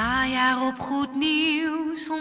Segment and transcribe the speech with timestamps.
[0.00, 2.12] Najaar op Goed Nieuws 102.4.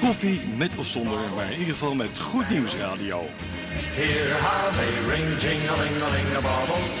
[0.00, 3.22] Koffie met of zonder, maar in ieder geval met Goed Nieuws Radio.
[3.70, 6.94] Hear how they ring, jing-a-ling-a-ling, the baubles,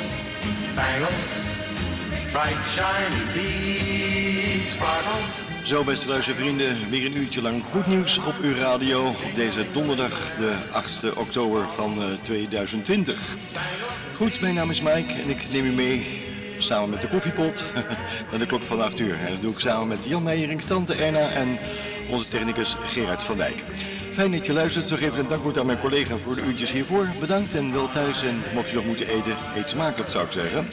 [0.74, 1.32] bangles,
[2.32, 5.51] bright shiny beads, sparkles.
[5.62, 10.34] Zo, beste luistervrienden, weer een uurtje lang goed nieuws op uw radio op deze donderdag,
[10.34, 13.36] de 8e oktober van eh, 2020.
[14.14, 16.22] Goed, mijn naam is Mike en ik neem u mee,
[16.58, 17.64] samen met de koffiepot,
[18.30, 19.14] naar de klok van 8 uur.
[19.20, 21.58] En dat doe ik samen met Jan Meijering, tante Erna en
[22.10, 23.62] onze technicus Gerard van Dijk.
[24.12, 27.08] Fijn dat je luistert, nog even een dankwoord aan mijn collega voor de uurtjes hiervoor.
[27.20, 30.68] Bedankt en wel thuis en mocht je nog moeten eten, eet smakelijk zou ik zeggen.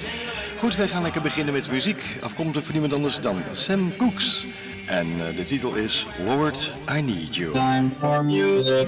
[0.58, 4.46] Goed, wij gaan lekker beginnen met muziek, afkomstig van niemand anders dan Sam Cooks.
[4.90, 7.52] En eh, de titel is Lord, I Need You.
[7.52, 8.88] Time for music.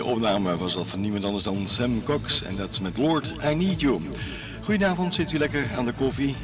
[0.00, 3.34] Mooie opname was dat van niemand anders dan Sam Cox en dat is met Lord
[3.44, 4.00] I Need You.
[4.62, 6.34] Goedenavond, zit u lekker aan de koffie?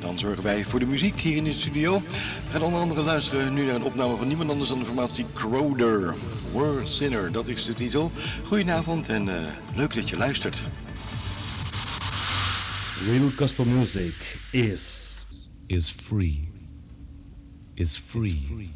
[0.00, 2.00] Dan zorgen wij voor de muziek hier in de studio.
[2.00, 5.26] We gaan onder andere luisteren nu naar een opname van niemand anders dan de formatie
[5.34, 6.14] Crowder.
[6.52, 8.10] World Sinner, dat is de titel.
[8.44, 9.34] Goedenavond en uh,
[9.74, 10.62] leuk dat je luistert.
[13.04, 15.10] Real gospel music is
[15.66, 16.48] is free
[17.74, 18.70] is free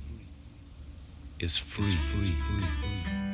[1.36, 3.25] is free, is free.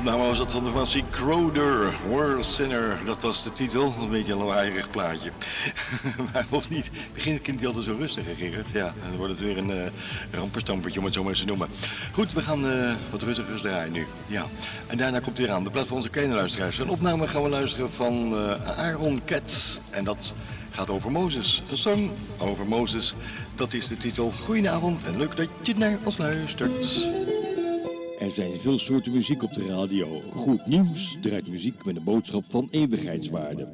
[0.00, 2.98] Opname was dat van de formatie Crowder, World Sinner.
[3.04, 3.94] Dat was de titel.
[4.00, 5.30] Een beetje een lawaaierig plaatje.
[6.32, 8.66] maar of niet, begint kind hij altijd zo rustig, Gerrit.
[8.72, 9.82] Ja, dan wordt het weer een uh,
[10.30, 11.68] ramperstampertje, om het zo maar eens te noemen.
[12.12, 14.06] Goed, we gaan uh, wat rustiger draaien nu.
[14.26, 14.44] Ja,
[14.86, 16.78] en daarna komt hij aan, de plaats van onze kleine luisteraars.
[16.78, 19.78] Een opname gaan we luisteren van uh, Aaron Katz.
[19.90, 20.32] En dat
[20.70, 21.62] gaat over Mozes.
[21.70, 23.14] Een song over Mozes.
[23.54, 24.32] Dat is de titel.
[24.44, 27.04] Goedenavond en leuk dat je naar ons luistert.
[28.20, 30.22] Er zijn veel soorten muziek op de radio.
[30.30, 33.68] Goed nieuws draait muziek met een boodschap van eeuwigheidswaarde.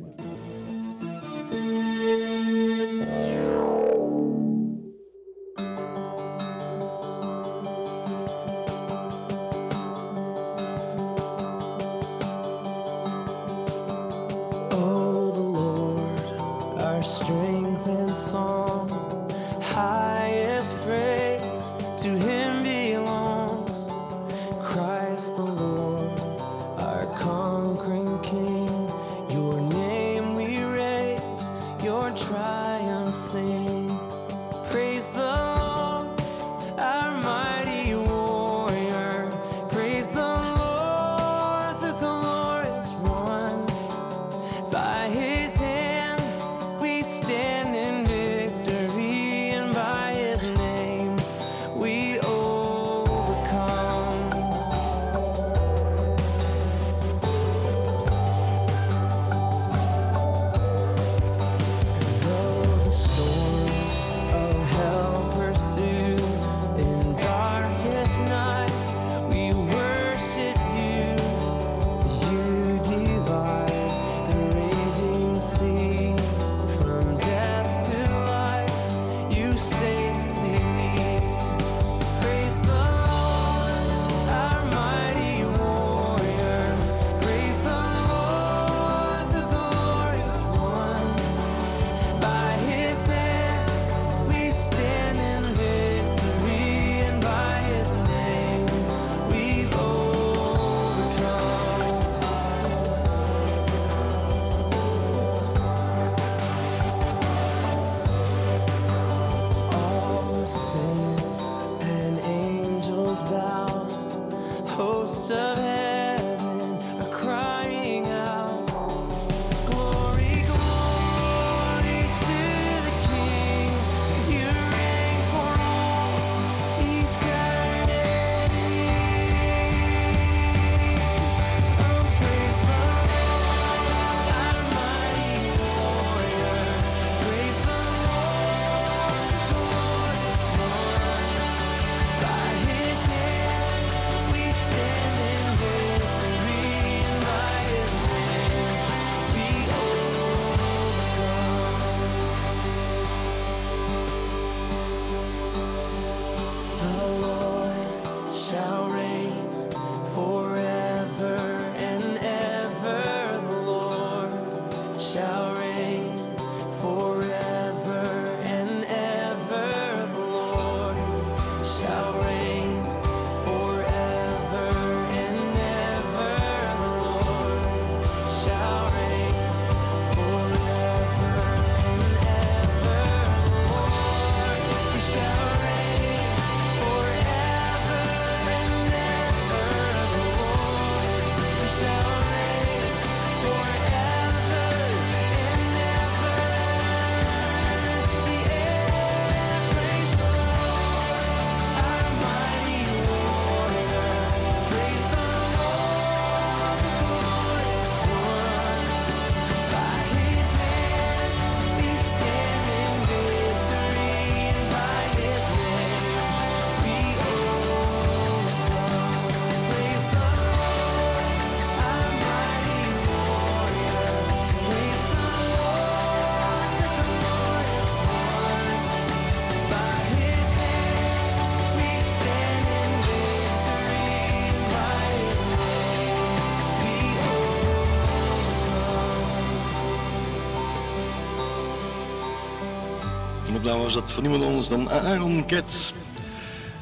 [243.67, 245.95] Opname was dat van niemand anders dan Aaron Cat.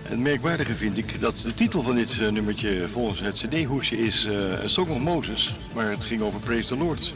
[0.03, 4.25] Het merkwaardige vind ik dat de titel van dit uh, nummertje volgens het cd-hoesje is
[4.25, 5.55] uh, Song of Moses.
[5.75, 7.12] Maar het ging over Praise the Lord.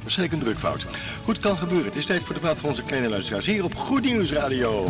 [0.00, 0.86] Waarschijnlijk een drukfout.
[1.22, 1.86] Goed, kan gebeuren.
[1.86, 4.84] Het is tijd voor de plaat van onze kleine luisteraars hier op Goed Nieuws Radio.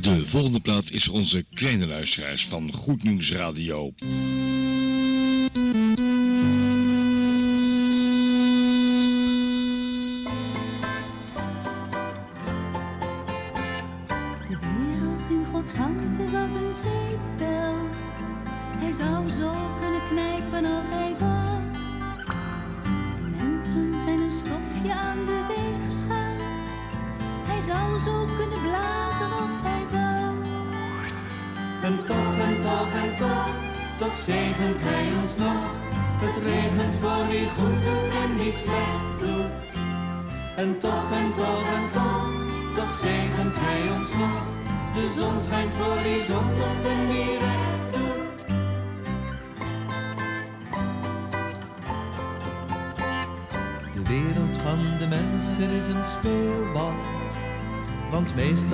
[0.00, 3.92] De volgende plaat is onze kleine luisteraars van Goed Nieuws Radio.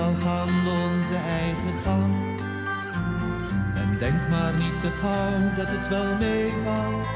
[0.02, 2.14] Meestal gaan we onze eigen gang.
[3.74, 7.06] En denk maar niet te gauw dat het wel meevalt.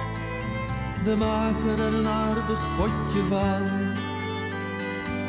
[1.05, 3.62] We maken er een aardig potje van.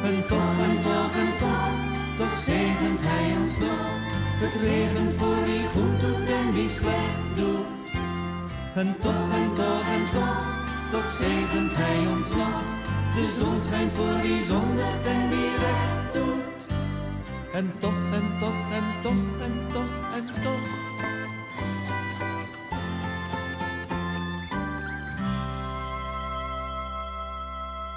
[0.09, 1.69] En toch, en toch, en toch,
[2.17, 3.89] toch zegent hij ons nog.
[4.43, 7.67] Het regent voor wie goed doet en wie slecht doet.
[8.75, 10.43] En toch, en toch, en toch,
[10.91, 12.61] toch zegent hij ons nog.
[13.15, 16.56] De zon schijnt voor wie zondigt en wie recht doet.
[17.57, 20.59] En toch, en toch, en toch, en toch, en toch.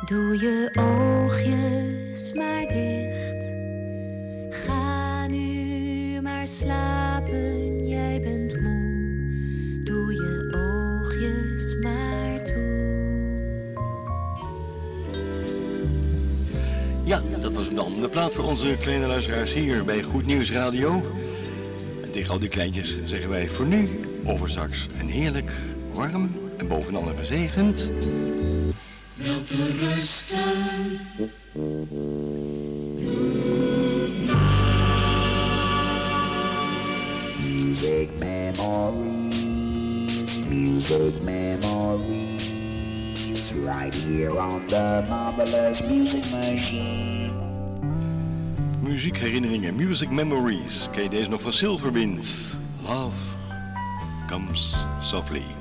[0.06, 3.52] Doe je oogjes maar dicht.
[4.64, 6.99] Ga nu maar slapen,
[17.74, 21.02] dan de plaat voor onze kleine luisteraars hier bij Goed Nieuws Radio.
[22.02, 23.88] En tegen al die kleintjes zeggen wij voor nu
[24.26, 25.50] over straks een heerlijk,
[25.92, 27.86] warm en bovenal een gezegend...
[29.14, 30.38] Wilt u rusten?
[37.38, 39.44] Music memories,
[40.48, 42.52] music memories,
[43.64, 47.19] right here on the marvelous music machine.
[48.90, 50.88] Muziekherinneringen, music memories.
[50.92, 52.26] Ken deze nog van Silverwind?
[52.82, 53.16] Love
[54.26, 55.59] comes softly.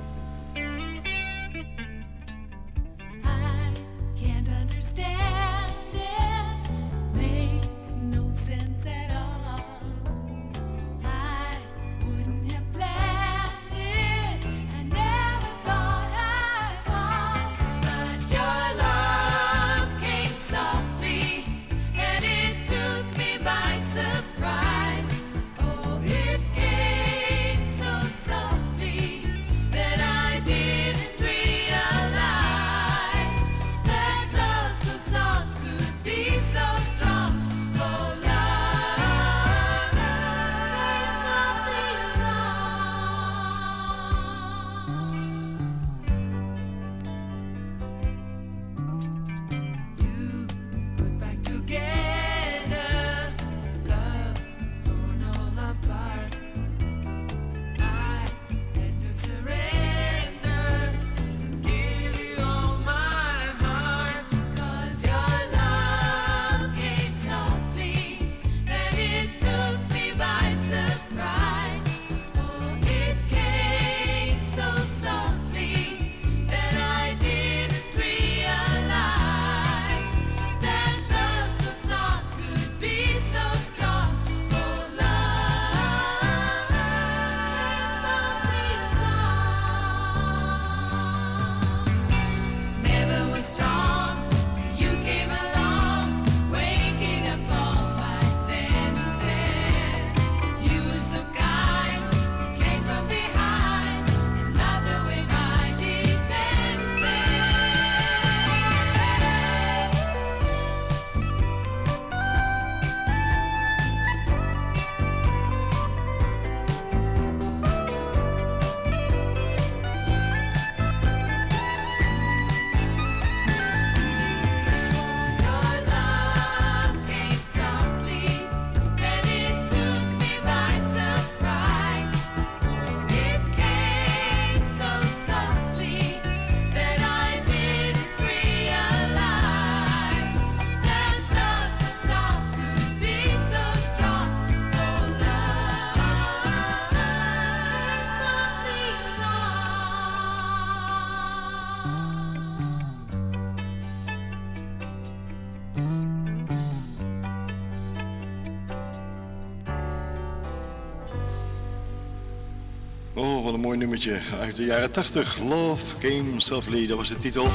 [163.60, 165.40] Mooi nummertje uit de jaren 80.
[165.40, 167.48] Love Came Softly, dat was de titel.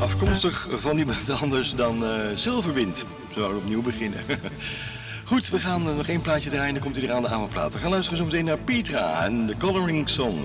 [0.00, 2.98] Afkomstig van niemand anders dan uh, Zilverwind.
[3.28, 4.20] We zouden opnieuw beginnen.
[5.24, 7.72] Goed, we gaan nog één plaatje draaien, dan komt hij er aan de aanplaat.
[7.72, 10.38] We gaan luisteren zo meteen naar Petra en de Coloring Song.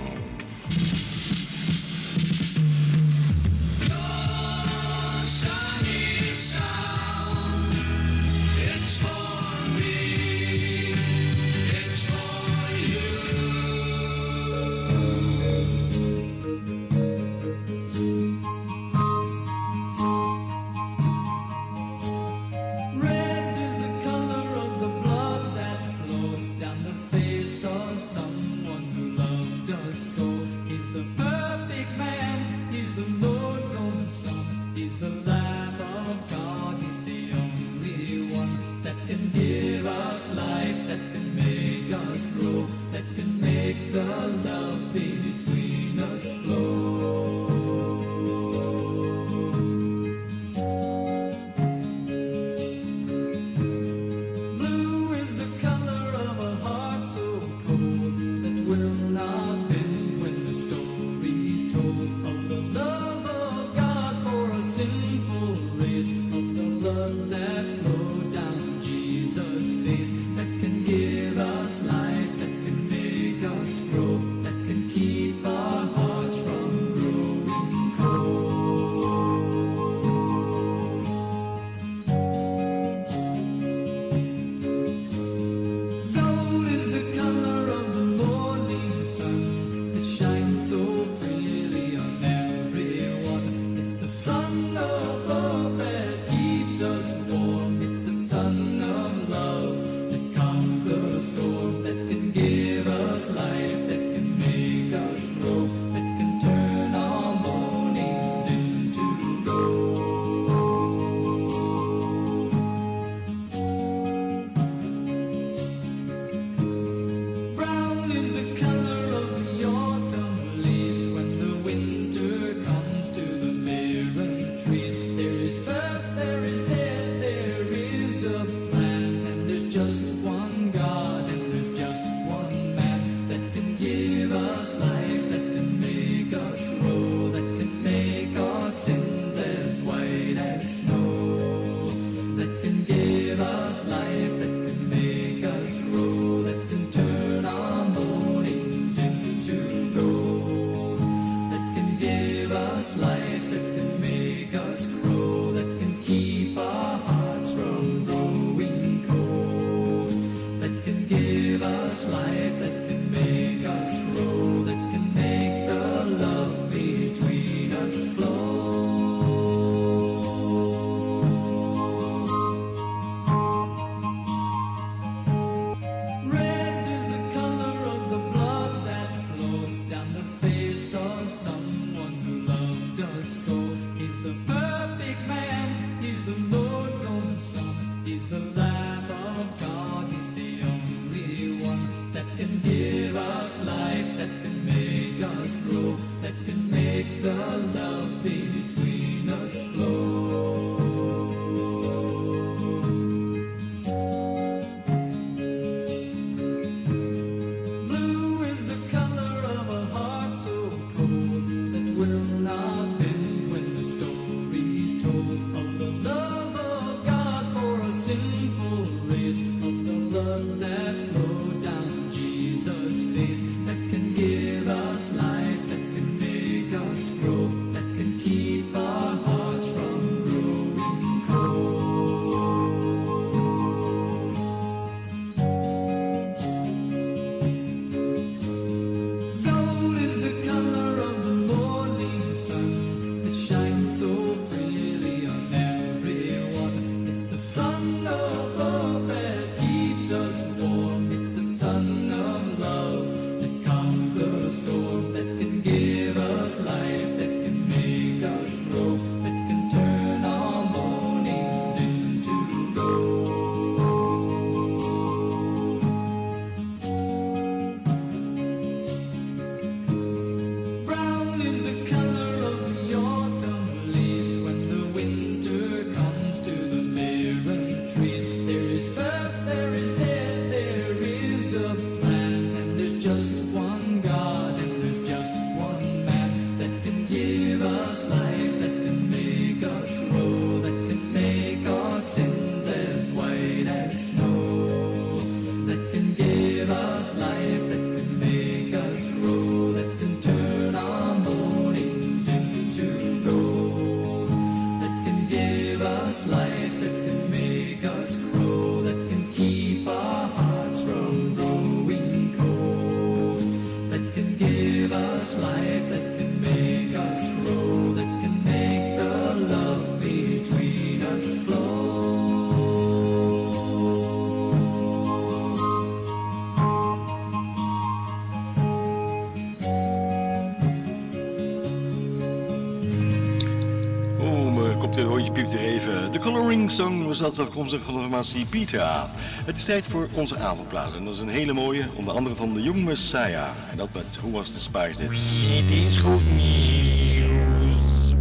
[337.19, 339.09] Was dat afkomstig van de formatie Pita.
[339.45, 340.95] Het is tijd voor onze avondplaat.
[340.95, 343.49] En dat is een hele mooie, onder andere van de Young Messiah.
[343.71, 345.11] En dat met Who Was The Spice It?
[345.11, 348.13] It is good news.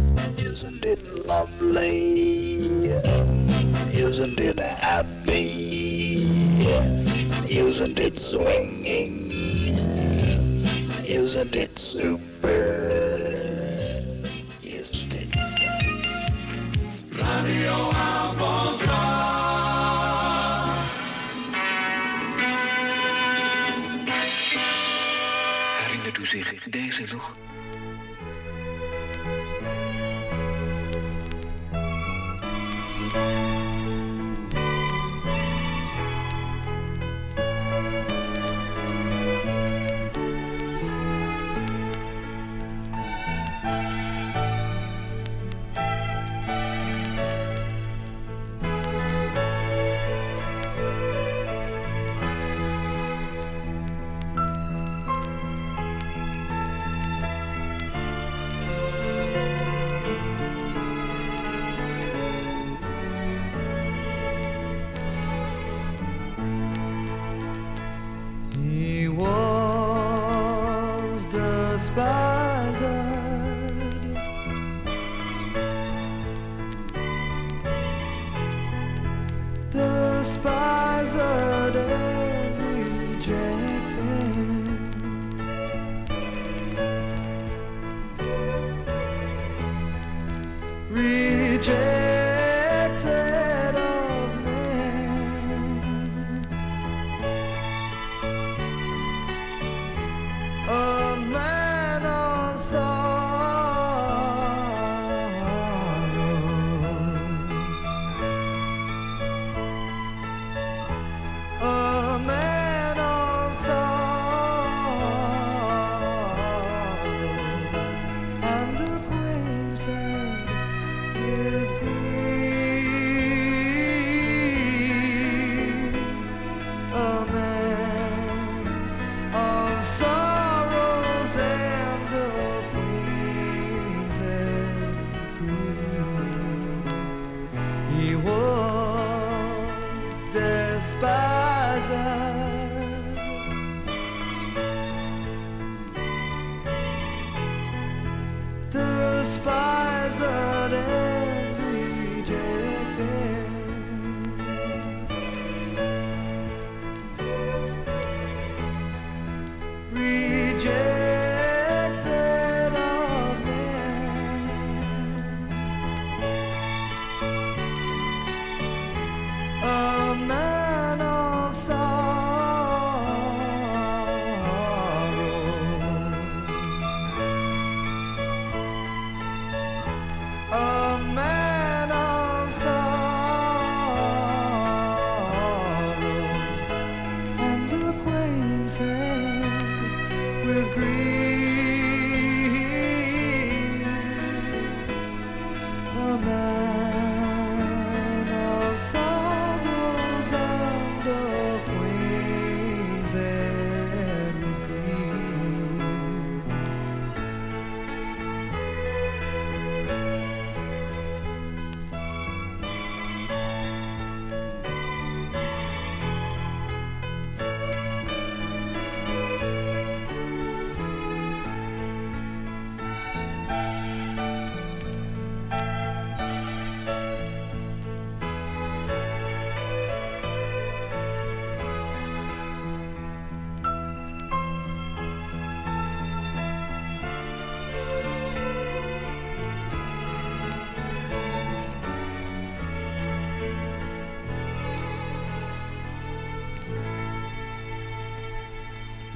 [0.51, 2.61] Isn't it lovely?
[3.91, 6.27] Isn't it happy?
[7.47, 9.31] Isn't it swinging?
[11.05, 11.72] Isn't it
[27.07, 27.42] zich deze nog?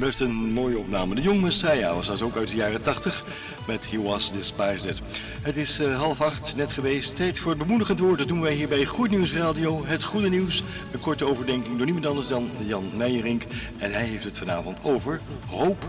[0.07, 1.15] Blijft een mooie opname.
[1.15, 3.23] De Jong Messiah was dat ook uit de jaren 80
[3.67, 5.01] met He Was Despised.
[5.41, 7.15] Het is uh, half acht net geweest.
[7.15, 8.17] Tijd voor het bemoedigend woord.
[8.17, 9.85] Dat doen wij hier bij Goed Nieuws Radio.
[9.85, 10.63] Het goede nieuws.
[10.91, 13.43] Een korte overdenking door niemand anders dan Jan Meijerink.
[13.77, 15.85] En hij heeft het vanavond over hoop.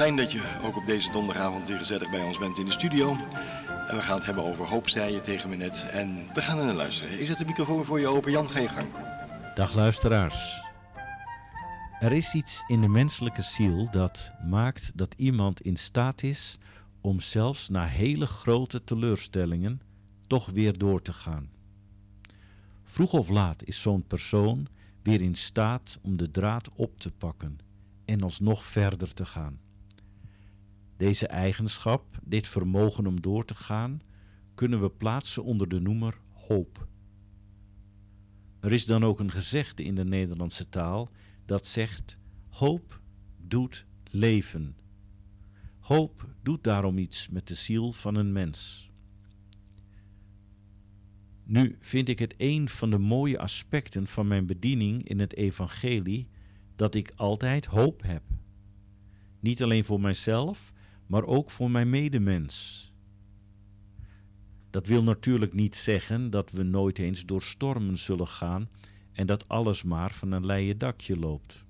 [0.00, 3.16] Fijn dat je ook op deze donderdagavond weer gezellig bij ons bent in de studio.
[3.88, 5.86] En we gaan het hebben over hoop, tegen me net.
[5.90, 7.20] En we gaan er naar luisteren.
[7.20, 8.30] Ik zet de microfoon voor je open.
[8.30, 8.88] Jan, je gang.
[9.54, 10.62] Dag luisteraars.
[12.00, 16.58] Er is iets in de menselijke ziel dat maakt dat iemand in staat is
[17.00, 19.80] om zelfs na hele grote teleurstellingen
[20.26, 21.50] toch weer door te gaan.
[22.84, 24.66] Vroeg of laat is zo'n persoon
[25.02, 27.58] weer in staat om de draad op te pakken
[28.04, 29.68] en alsnog verder te gaan.
[31.00, 34.02] Deze eigenschap, dit vermogen om door te gaan,
[34.54, 36.86] kunnen we plaatsen onder de noemer hoop.
[38.60, 41.10] Er is dan ook een gezegde in de Nederlandse taal
[41.44, 43.00] dat zegt: hoop
[43.36, 44.76] doet leven.
[45.78, 48.90] Hoop doet daarom iets met de ziel van een mens.
[51.44, 56.28] Nu vind ik het een van de mooie aspecten van mijn bediening in het evangelie
[56.76, 58.22] dat ik altijd hoop heb.
[59.40, 60.72] Niet alleen voor mijzelf,
[61.10, 62.92] maar ook voor mijn medemens.
[64.70, 68.68] Dat wil natuurlijk niet zeggen dat we nooit eens door stormen zullen gaan
[69.12, 71.64] en dat alles maar van een leien dakje loopt.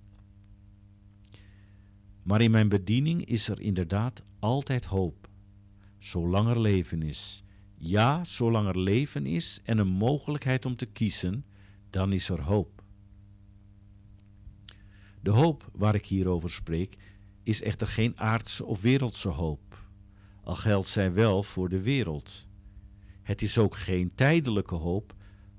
[2.23, 5.29] Maar in mijn bediening is er inderdaad altijd hoop,
[5.99, 7.43] zolang er leven is.
[7.79, 11.45] Ja, zolang er leven is en een mogelijkheid om te kiezen,
[11.91, 12.83] dan is er hoop.
[15.21, 16.97] De hoop waar ik hier over spreek
[17.51, 19.89] is echter geen aardse of wereldse hoop,
[20.43, 22.47] al geldt zij wel voor de wereld.
[23.23, 25.15] Het is ook geen tijdelijke hoop,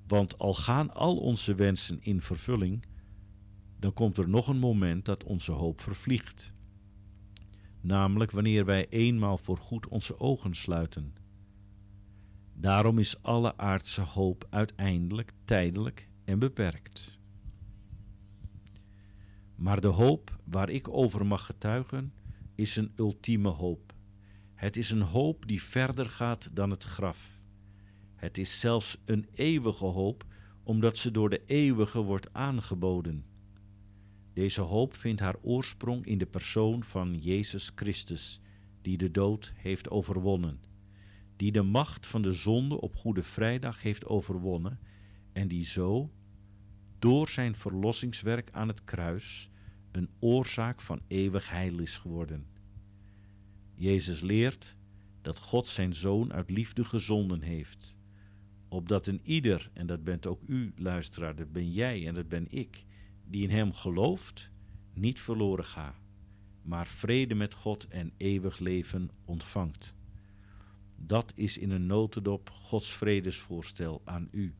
[0.07, 2.85] want al gaan al onze wensen in vervulling,
[3.79, 6.53] dan komt er nog een moment dat onze hoop vervliegt.
[7.81, 11.15] Namelijk wanneer wij eenmaal voor goed onze ogen sluiten.
[12.53, 17.19] Daarom is alle aardse hoop uiteindelijk tijdelijk en beperkt.
[19.61, 22.13] Maar de hoop waar ik over mag getuigen,
[22.55, 23.93] is een ultieme hoop.
[24.53, 27.41] Het is een hoop die verder gaat dan het graf.
[28.15, 30.25] Het is zelfs een eeuwige hoop,
[30.63, 33.25] omdat ze door de eeuwige wordt aangeboden.
[34.33, 38.41] Deze hoop vindt haar oorsprong in de persoon van Jezus Christus,
[38.81, 40.59] die de dood heeft overwonnen,
[41.35, 44.79] die de macht van de zonde op Goede Vrijdag heeft overwonnen
[45.33, 46.11] en die zo,
[46.99, 49.50] door zijn verlossingswerk aan het kruis,
[49.91, 52.45] een oorzaak van eeuwig heil is geworden.
[53.75, 54.77] Jezus leert
[55.21, 57.95] dat God zijn Zoon uit liefde gezonden heeft
[58.71, 62.45] opdat een ieder, en dat bent ook u, luisteraar, dat ben jij en dat ben
[62.49, 62.85] ik,
[63.25, 64.51] die in hem gelooft,
[64.93, 65.95] niet verloren gaat,
[66.61, 69.95] maar vrede met God en eeuwig leven ontvangt.
[70.95, 74.53] Dat is in een notendop Gods vredesvoorstel aan u.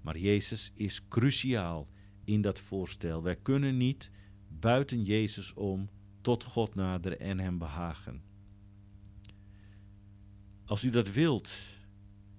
[0.00, 1.88] Maar Jezus is cruciaal
[2.24, 3.22] in dat voorstel.
[3.22, 4.10] Wij kunnen niet
[4.64, 5.88] buiten Jezus om
[6.20, 8.22] tot God naderen en Hem behagen.
[10.64, 11.56] Als u dat wilt,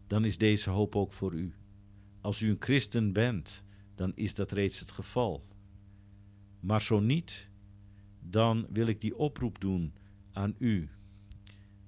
[0.07, 1.53] dan is deze hoop ook voor u.
[2.21, 3.63] Als u een christen bent,
[3.95, 5.47] dan is dat reeds het geval.
[6.59, 7.49] Maar zo niet,
[8.19, 9.93] dan wil ik die oproep doen
[10.31, 10.89] aan u.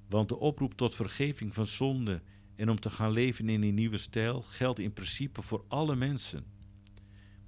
[0.10, 2.22] Want de oproep tot vergeving van zonde
[2.56, 6.46] en om te gaan leven in een nieuwe stijl geldt in principe voor alle mensen.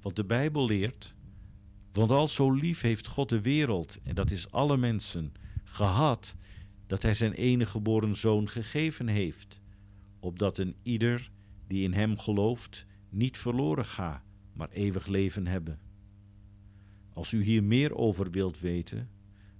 [0.02, 1.16] Want de Bijbel leert,
[1.92, 6.36] want al zo lief heeft God de wereld, en dat is alle mensen, gehad,
[6.88, 9.62] dat Hij zijn enige geboren zoon gegeven heeft
[10.20, 11.32] opdat een ieder
[11.68, 14.24] die in hem gelooft niet verloren ga,
[14.54, 15.80] maar eeuwig leven hebben.
[17.14, 19.10] Als u hier meer over wilt weten,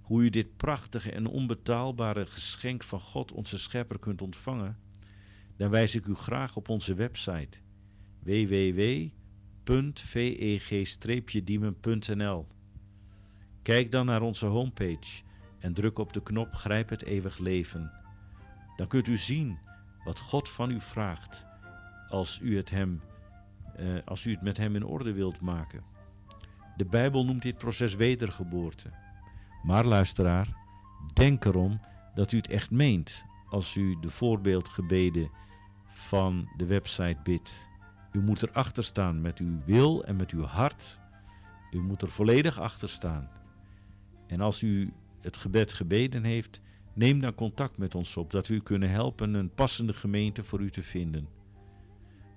[0.00, 4.78] hoe u dit prachtige en onbetaalbare geschenk van God onze Schepper kunt ontvangen,
[5.56, 7.58] dan wijs ik u graag op onze website
[9.64, 12.46] www.veg-diemen.nl.
[13.62, 15.22] Kijk dan naar onze homepage
[15.58, 17.92] en druk op de knop Grijp het eeuwig leven.
[18.76, 19.58] Dan kunt u zien
[20.04, 21.44] wat God van u vraagt
[22.08, 23.00] als u het, hem,
[23.80, 25.82] uh, als u het met hem in orde wilt maken.
[26.76, 28.90] De Bijbel noemt dit proces wedergeboorte.
[29.62, 30.48] Maar luisteraar,
[31.12, 31.80] denk erom
[32.14, 35.30] dat u het echt meent als u de voorbeeldgebeden
[35.86, 37.69] van de website bidt.
[38.12, 41.00] U moet erachter staan met uw wil en met uw hart
[41.70, 43.30] U moet er volledig achter staan.
[44.26, 46.60] En als u het gebed gebeden heeft,
[46.92, 50.60] neem dan contact met ons op, dat we u kunnen helpen een passende gemeente voor
[50.60, 51.28] u te vinden.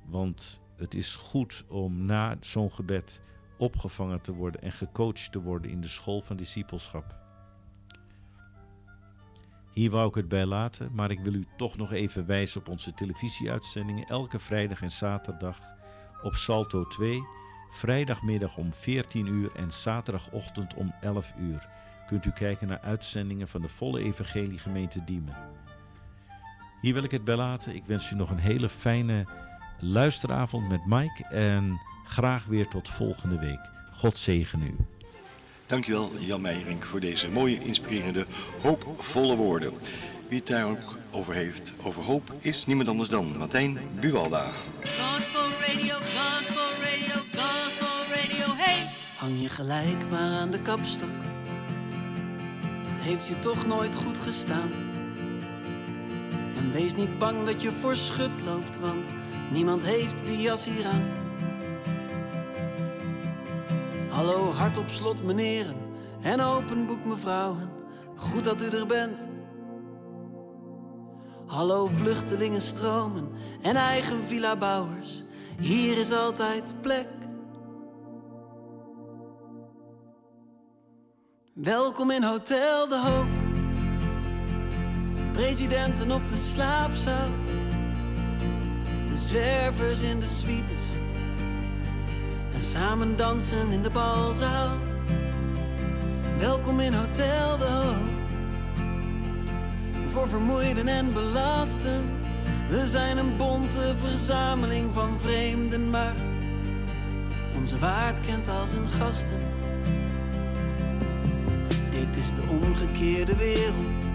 [0.05, 3.21] Want het is goed om na zo'n gebed
[3.57, 7.22] opgevangen te worden en gecoacht te worden in de school van discipelschap.
[9.73, 12.69] Hier wou ik het bij laten, maar ik wil u toch nog even wijzen op
[12.69, 15.59] onze televisieuitzendingen elke vrijdag en zaterdag
[16.23, 17.21] op Salto 2,
[17.69, 21.67] vrijdagmiddag om 14 uur en zaterdagochtend om 11 uur.
[22.07, 25.35] Kunt u kijken naar uitzendingen van de volle evangeliegemeente Diemen.
[26.81, 27.75] Hier wil ik het bij laten.
[27.75, 29.25] Ik wens u nog een hele fijne
[29.79, 33.69] luisteravond met Mike en graag weer tot volgende week.
[33.91, 34.75] God zegen u.
[35.67, 38.25] Dankjewel Jan Meijering voor deze mooie, inspirerende,
[38.61, 39.73] hoopvolle woorden.
[40.27, 44.51] Wie het daar ook over heeft, over hoop, is niemand anders dan Martijn Buwalda.
[44.81, 48.91] Gospel radio, gospel radio, gospel radio, hey!
[49.17, 51.09] Hang je gelijk maar aan de kapstok.
[52.87, 54.71] Het heeft je toch nooit goed gestaan.
[56.57, 59.11] En wees niet bang dat je voor schut loopt, want
[59.51, 61.22] niemand heeft die jas hier aan.
[64.13, 65.75] Hallo, hart op slot, meneren.
[66.21, 67.69] En open boek, mevrouwen.
[68.15, 69.29] Goed dat u er bent.
[71.45, 73.29] Hallo, vluchtelingen stromen
[73.61, 75.23] en eigen villa bouwers.
[75.59, 77.07] Hier is altijd plek.
[81.53, 83.27] Welkom in Hotel de Hoop.
[85.31, 87.29] Presidenten op de slaapzaal.
[89.07, 90.92] De zwervers in de suites.
[92.63, 94.77] En samen dansen in de balzaal.
[96.39, 98.07] Welkom in Hotel de Hoop.
[100.07, 102.05] Voor vermoeiden en belasten.
[102.69, 106.13] We zijn een bonte verzameling van vreemden, maar
[107.55, 109.39] onze waard kent als een gasten.
[111.91, 114.05] Dit is de omgekeerde wereld.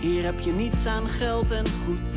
[0.00, 2.10] Hier heb je niets aan geld en goed.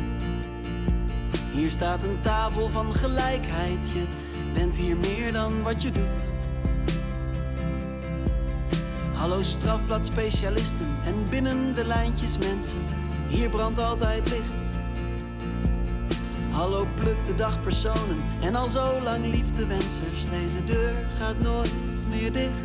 [1.52, 3.90] Hier staat een tafel van gelijkheid.
[3.92, 4.17] Je
[4.58, 6.22] bent hier meer dan wat je doet.
[9.14, 12.84] Hallo strafblad-specialisten en binnen de lijntjes mensen.
[13.28, 14.66] Hier brandt altijd licht.
[16.50, 20.30] Hallo pluk de dagpersonen en al zo lang liefdewensers.
[20.30, 21.74] Deze deur gaat nooit
[22.08, 22.62] meer dicht.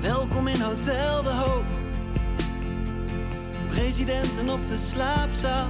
[0.00, 1.64] Welkom in Hotel de Hoop.
[3.68, 5.68] Presidenten op de slaapzaal.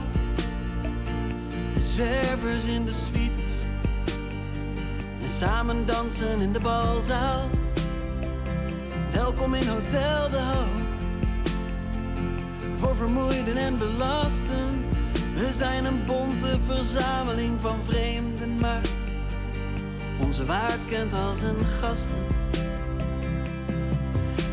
[1.95, 3.53] Zwervers in de suites.
[5.23, 7.49] En samen dansen in de balzaal.
[9.13, 10.83] Welkom in Hotel de Hoop.
[12.75, 14.85] Voor vermoeiden en belasten.
[15.35, 18.81] We zijn een bonte verzameling van vreemden, maar
[20.21, 22.27] onze waard kent als een gasten.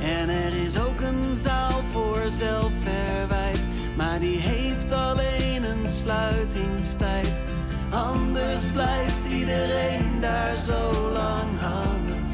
[0.01, 3.61] En er is ook een zaal voor zelfverwijt,
[4.01, 7.33] maar die heeft alleen een sluitingstijd.
[7.89, 12.25] Anders blijft iedereen daar zo lang hangen.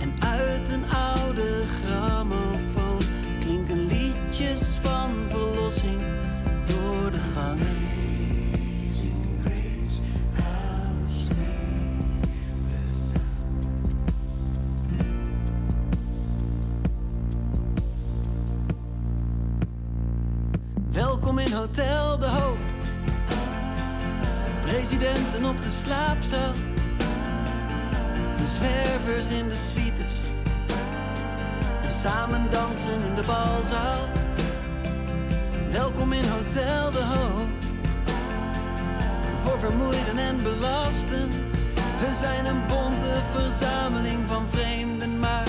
[0.00, 3.00] En uit een oude grammofoon
[3.40, 6.00] klinken liedjes van verlossing
[6.66, 7.79] door de gangen.
[21.20, 22.58] Welkom in Hotel de Hoop.
[24.64, 26.52] Presidenten op de slaapzaal.
[28.36, 30.14] De zwervers in de suites.
[31.82, 34.08] En samen dansen in de balzaal.
[35.70, 37.48] Welkom in Hotel de Hoop.
[39.44, 41.28] Voor vermoeiden en belasten.
[42.00, 45.48] We zijn een bonte verzameling van vreemden, maar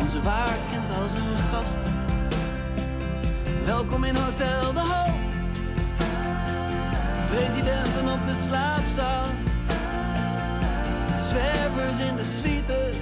[0.00, 2.05] onze waard kent als een gasten.
[3.66, 5.18] Welkom in Hotel de Hoop.
[7.30, 9.26] Presidenten op de slaapzaal.
[11.20, 12.96] Zwervers in de suites.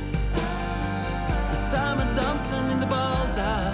[1.51, 3.73] We samen dansen in de balzaal.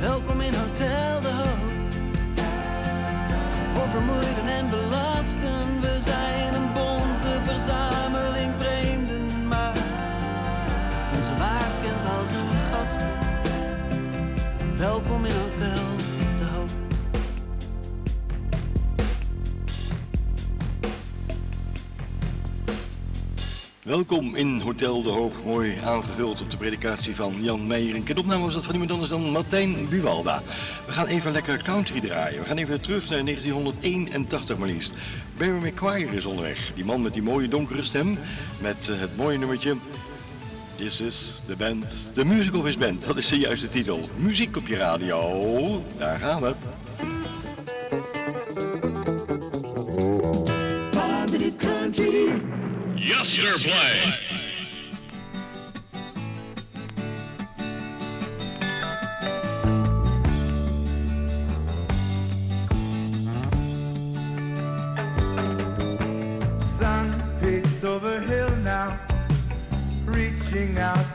[0.00, 1.64] Welkom in Hotel de Hoop.
[3.72, 5.80] Voor vermoeiden en belasten.
[5.80, 9.74] We zijn een bonte verzameling vreemden, maar
[11.16, 13.25] onze waard kent als een gasten.
[14.78, 15.74] Welkom in Hotel
[16.38, 16.70] De Hoop.
[23.82, 27.94] Welkom in Hotel De Hoop, mooi aangevuld op de predikatie van Jan Meijer.
[27.94, 30.42] En opname was dat van iemand anders dan Martijn Buwalda.
[30.86, 32.40] We gaan even lekker country draaien.
[32.40, 34.94] We gaan even terug naar 1981 maar liefst.
[35.36, 36.72] Barry McGuire is onderweg.
[36.74, 38.18] Die man met die mooie donkere stem.
[38.60, 39.76] Met uh, het mooie nummertje.
[40.78, 41.84] This is the band.
[42.14, 43.06] The Musical His Band.
[43.06, 44.08] Dat is de juiste titel.
[44.16, 45.82] Muziek op je radio.
[45.98, 46.54] Daar gaan we.
[50.90, 52.42] Positive country.
[52.94, 54.35] Yesterplay.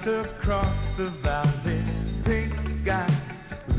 [0.08, 1.84] Out across the valley.
[2.24, 3.08] Pink sky,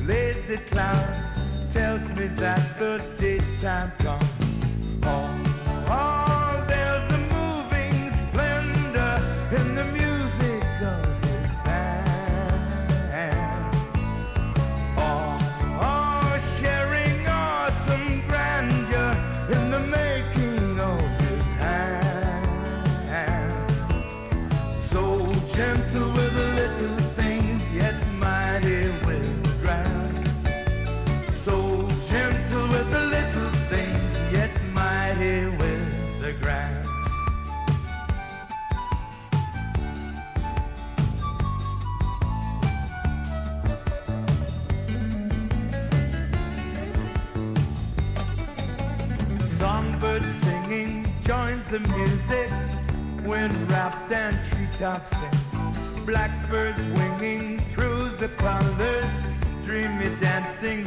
[0.07, 1.39] lazy clouds,
[1.73, 4.32] tells me that the daytime comes.
[56.05, 59.05] Blackbirds winging through the colors.
[59.65, 60.85] Dreamy dancing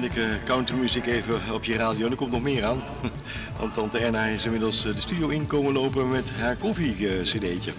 [0.00, 2.04] heerlijke countrymuziek even op je radio.
[2.04, 2.82] En er komt nog meer aan.
[3.58, 7.72] Want tante Erna is inmiddels eh, de studio in komen lopen met haar koffie-cd'tje.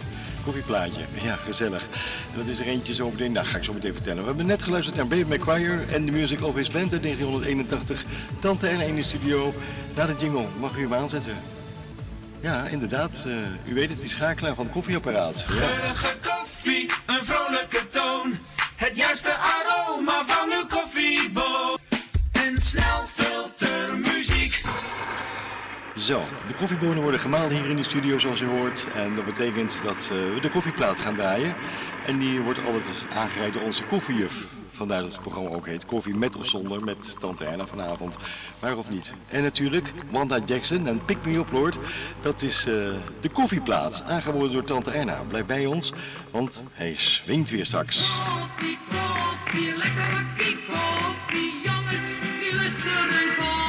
[0.43, 1.01] Koffieplaatje.
[1.23, 1.87] Ja, gezellig.
[2.35, 3.31] Dat is er eentje zo meteen.
[3.31, 4.19] Nou, ga ik zo meteen vertellen.
[4.21, 8.05] We hebben net geluisterd naar Baby McGuire en de Music of His Band uit 1981.
[8.39, 9.53] Tante Erna in de studio.
[9.95, 10.45] Na de jingle.
[10.59, 11.33] Mag u hem aanzetten?
[12.39, 13.11] Ja, inderdaad.
[13.25, 15.43] eh, u weet het, die schakelaar van het koffieapparaat.
[15.47, 18.37] Geurige koffie, een vrolijke toon.
[18.75, 21.84] Het juiste aroma van uw koffieboot.
[22.55, 23.25] En.
[25.95, 28.87] Zo, de koffiebonen worden gemalen hier in de studio zoals u hoort.
[28.93, 31.55] En dat betekent dat eh, we de koffieplaat gaan draaien.
[32.05, 34.54] En die wordt altijd aangereikt door onze koffiejuf.
[34.75, 38.17] Vandaar dat het programma ook heet Koffie met of zonder met Tante Erna vanavond.
[38.59, 39.13] Maar of niet.
[39.27, 41.77] En natuurlijk Wanda Jackson en Pick Me Up Lord.
[42.21, 42.73] Dat is eh,
[43.21, 44.03] de koffieplaat.
[44.03, 45.21] Aangeboden door Tante Erna.
[45.27, 45.93] Blijf bij ons,
[46.31, 47.97] want hij swingt weer straks.
[47.97, 52.07] Koffie, koffie, lekker bakkie koffie, jongens,
[53.19, 53.65] en kom.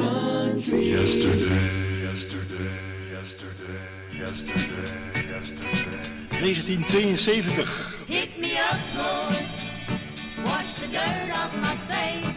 [0.00, 0.90] Country.
[0.90, 2.72] Yesterday, yesterday,
[3.12, 3.80] yesterday,
[4.18, 6.20] yesterday, yesterday.
[6.40, 7.64] 1972.
[8.06, 9.46] Pick me up, Lord.
[10.46, 12.29] Wash the dirt off my face.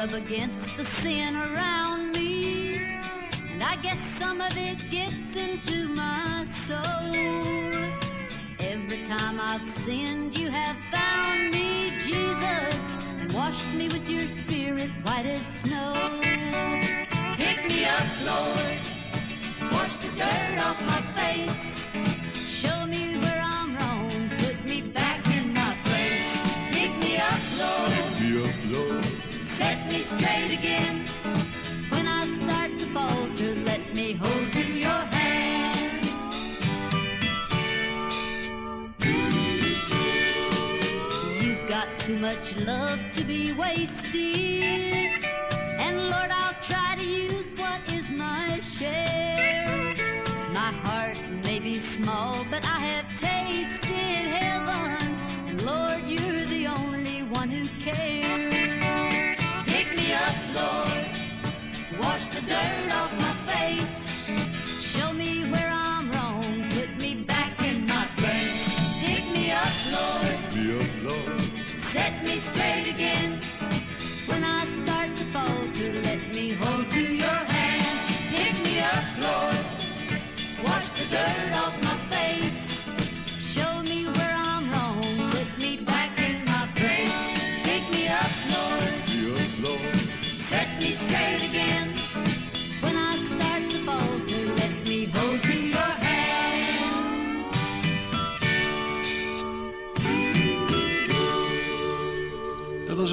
[0.00, 2.74] up against the sin around me.
[3.52, 7.12] And I guess some of it gets into my soul.
[8.60, 14.88] Every time I've sinned, you have found me, Jesus, and washed me with your spirit
[15.04, 15.92] white as snow.
[17.36, 18.80] Pick me up, Lord,
[19.70, 21.79] wash the dirt off my face.
[30.10, 31.06] straight again.
[31.90, 36.04] When I start to falter, let me hold you your hand.
[41.40, 45.24] You got too much love to be wasted,
[45.84, 46.79] and Lord, I'll try.
[72.40, 73.38] straight again.
[74.26, 77.98] When I start to falter, let me hold to your hand.
[78.34, 79.64] Pick me up, Lord.
[80.64, 82.88] Wash the dirt off my face.
[83.54, 85.30] Show me where I'm wrong.
[85.30, 87.22] Put me back in my place.
[87.62, 88.94] Pick me up, Lord.
[90.50, 91.89] Set me straight again.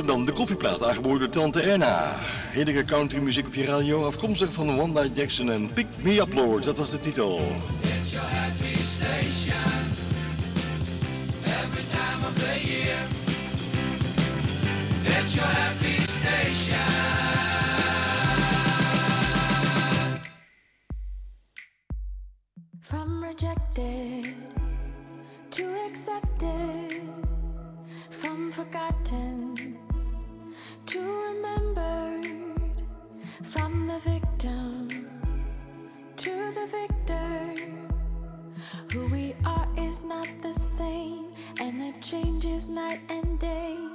[0.07, 2.13] dan de koffieplaat, aangeboden door Tante Erna.
[2.51, 6.63] Heerlijke country muziek op je radio, afkomstig van Wanda Jackson en Pick Me Up Lord,
[6.63, 7.41] dat was de titel.
[15.03, 15.86] It's your
[40.07, 43.86] not the same, and the change is night and day.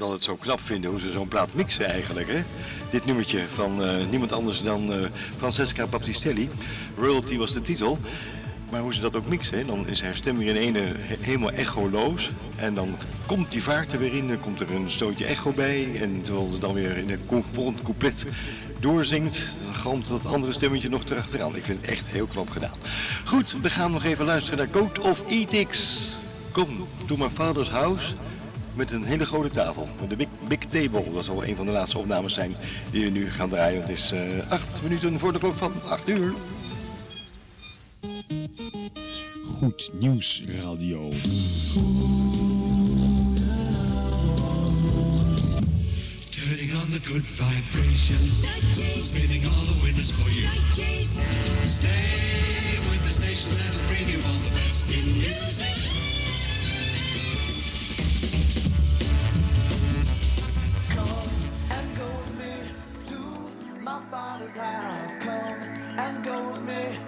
[0.00, 2.28] Het altijd zo knap vinden hoe ze zo'n plaat mixen eigenlijk.
[2.28, 2.42] Hè?
[2.90, 4.98] Dit nummertje van eh, niemand anders dan eh,
[5.36, 6.48] Francesca Battistelli.
[6.96, 7.98] Royalty was de titel.
[8.70, 11.50] Maar hoe ze dat ook mixen, dan is haar stem weer in ene he- helemaal
[11.50, 12.30] echoloos.
[12.56, 12.96] En dan
[13.26, 15.88] komt die vaart er weer in, dan komt er een stootje echo bij.
[16.00, 18.24] En terwijl ze dan weer in een volgend couplet
[18.78, 21.56] doorzingt, dan galmt dat andere stemmetje nog erachteraan.
[21.56, 22.76] Ik vind het echt heel knap gedaan.
[23.24, 26.08] Goed, we gaan nog even luisteren naar Code of Ethics.
[26.52, 28.12] Kom, to my father's house.
[28.74, 29.88] Met een hele grote tafel.
[30.00, 31.12] Met de big, big table.
[31.12, 32.56] Dat zal een van de laatste opnames zijn
[32.90, 33.80] die we nu gaan draaien.
[33.80, 36.32] Het is eh, acht minuten voor de klok van acht uur.
[39.46, 41.10] Goed Nieuws Radio.
[46.30, 48.46] Turning on the good vibrations.
[48.96, 50.46] Spinning all the winners for you.
[51.64, 55.89] Stay with the station that'll bring you all the best in music.
[64.40, 65.18] Father's house.
[65.18, 65.62] Come
[65.98, 66.98] and go with me.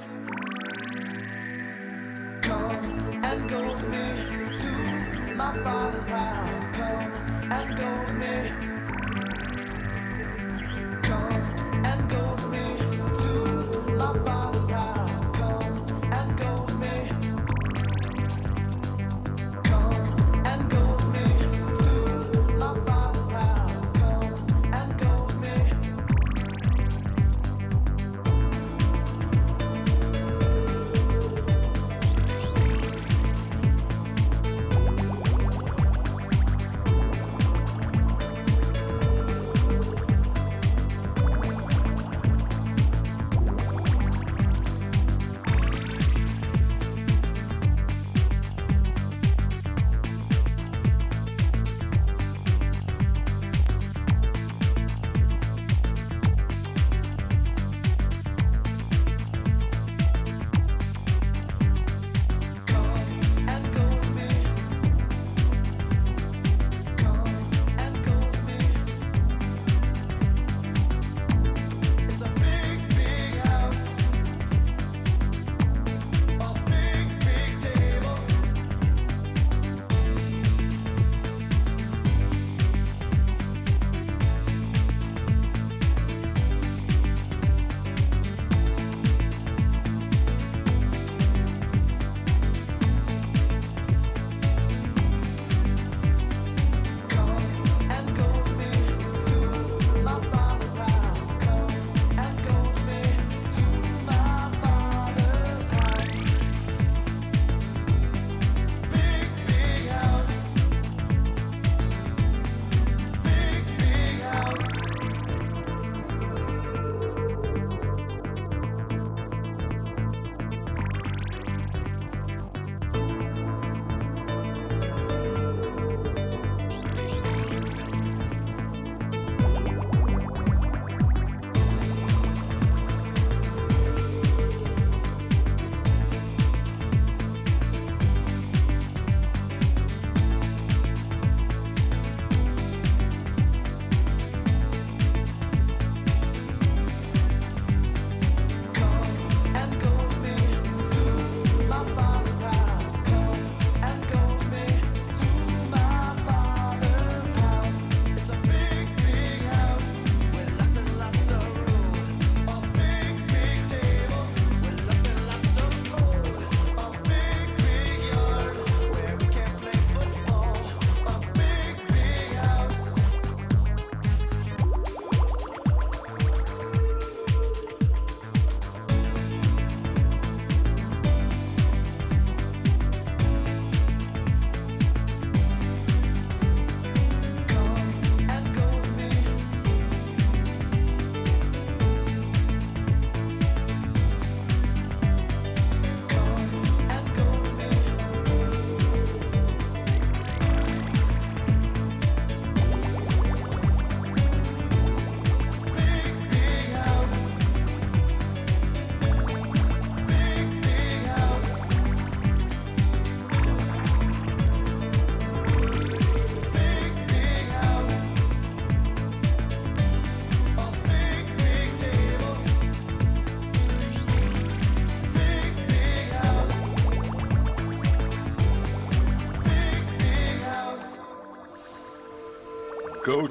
[2.42, 6.72] Come and go with me to my father's house.
[6.72, 8.71] Come and go with me.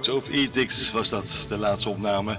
[0.02, 2.38] Code of Ethics was dat, de laatste opname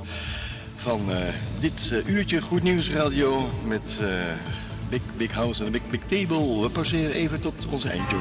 [0.77, 1.17] van uh,
[1.61, 4.09] dit uh, uurtje Goed Nieuws Radio met uh,
[4.89, 6.61] Big Big House en Big Big Table.
[6.61, 8.21] We passeren even tot onze eindtune.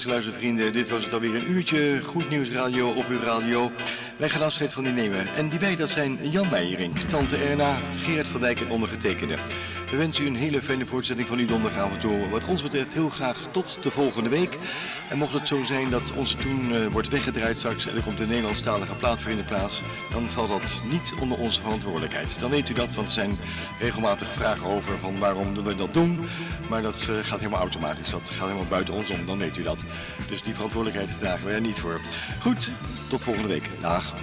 [0.00, 3.70] Beste luistervrienden, dit was het alweer een uurtje Goed Nieuws Radio op uw radio.
[4.16, 5.34] Wij gaan afscheid van u nemen.
[5.36, 9.34] En die wij, dat zijn Jan Meijering, Tante Erna, Gerard van Dijk en ondergetekende.
[9.90, 12.30] We wensen u een hele fijne voortzetting van uw donderdagavond.
[12.30, 14.58] Wat ons betreft heel graag tot de volgende week.
[15.08, 18.20] En mocht het zo zijn dat onze toen uh, wordt weggedraaid straks en er komt
[18.20, 19.82] een Nederlandstalige plaat in plaats,
[20.12, 22.40] dan valt dat niet onder onze verantwoordelijkheid.
[22.40, 23.38] Dan weet u dat, want er zijn
[23.80, 26.20] regelmatig vragen over van waarom we dat doen.
[26.68, 29.62] Maar dat uh, gaat helemaal automatisch, dat gaat helemaal buiten ons om, dan weet u
[29.62, 29.84] dat.
[30.28, 32.00] Dus die verantwoordelijkheid dragen wij er niet voor.
[32.40, 32.70] Goed,
[33.08, 33.70] tot volgende week.
[33.80, 34.14] Dag.